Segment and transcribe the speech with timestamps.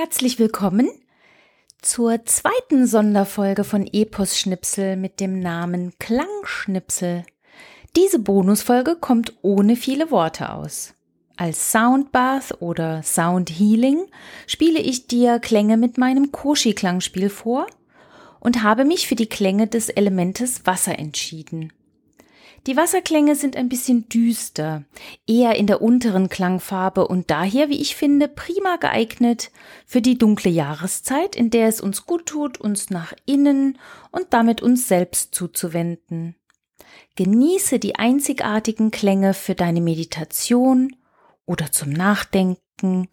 [0.00, 0.88] Herzlich willkommen
[1.82, 7.24] zur zweiten Sonderfolge von Epos Schnipsel mit dem Namen Klangschnipsel.
[7.96, 10.94] Diese Bonusfolge kommt ohne viele Worte aus.
[11.36, 14.06] Als Soundbath oder Sound Healing
[14.46, 17.66] spiele ich dir Klänge mit meinem Koshi-Klangspiel vor
[18.38, 21.72] und habe mich für die Klänge des Elementes Wasser entschieden.
[22.66, 24.84] Die Wasserklänge sind ein bisschen düster,
[25.26, 29.50] eher in der unteren Klangfarbe und daher, wie ich finde, prima geeignet
[29.86, 33.78] für die dunkle Jahreszeit, in der es uns gut tut, uns nach innen
[34.10, 36.34] und damit uns selbst zuzuwenden.
[37.16, 40.94] Genieße die einzigartigen Klänge für deine Meditation
[41.46, 43.08] oder zum Nachdenken,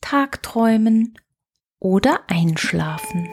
[0.00, 1.18] Tagträumen
[1.78, 3.28] oder Einschlafen.